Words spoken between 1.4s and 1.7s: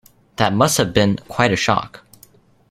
a